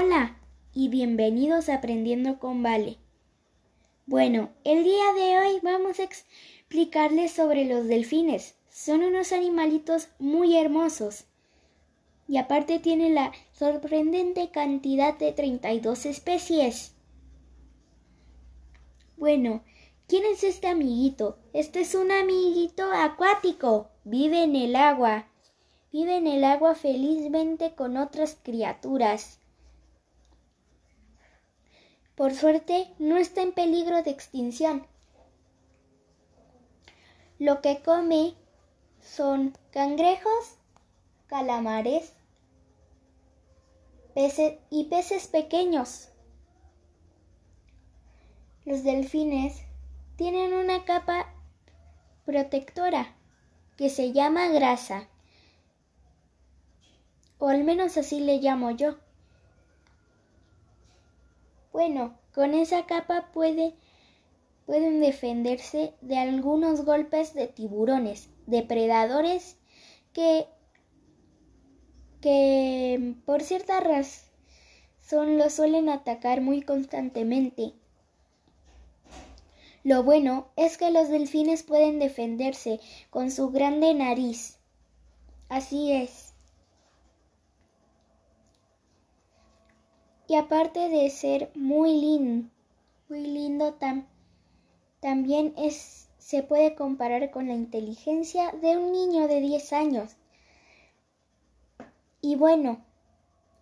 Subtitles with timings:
[0.00, 0.36] Hola
[0.72, 2.98] y bienvenidos a Aprendiendo con Vale.
[4.06, 8.54] Bueno, el día de hoy vamos a explicarles sobre los delfines.
[8.70, 11.24] Son unos animalitos muy hermosos.
[12.28, 16.94] Y aparte tienen la sorprendente cantidad de 32 especies.
[19.16, 19.64] Bueno,
[20.06, 21.40] ¿quién es este amiguito?
[21.52, 23.88] Este es un amiguito acuático.
[24.04, 25.26] Vive en el agua.
[25.90, 29.40] Vive en el agua felizmente con otras criaturas.
[32.18, 34.84] Por suerte, no está en peligro de extinción.
[37.38, 38.34] Lo que come
[39.00, 40.56] son cangrejos,
[41.28, 42.12] calamares,
[44.16, 46.08] peces y peces pequeños.
[48.64, 49.62] Los delfines
[50.16, 51.32] tienen una capa
[52.24, 53.14] protectora
[53.76, 55.06] que se llama grasa,
[57.38, 58.96] o al menos así le llamo yo.
[61.72, 63.74] Bueno, con esa capa puede,
[64.66, 69.56] pueden defenderse de algunos golpes de tiburones, depredadores
[70.12, 70.46] que,
[72.20, 77.74] que por cierta razón lo suelen atacar muy constantemente.
[79.84, 84.58] Lo bueno es que los delfines pueden defenderse con su grande nariz.
[85.48, 86.27] Así es.
[90.28, 92.50] Y aparte de ser muy lindo,
[93.08, 93.78] muy lindo
[95.00, 100.16] también es, se puede comparar con la inteligencia de un niño de 10 años.
[102.20, 102.84] Y bueno,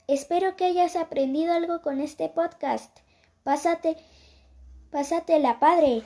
[0.08, 2.98] espero que hayas aprendido algo con este podcast.
[3.44, 3.96] Pásate,
[4.90, 6.02] pásate la padre.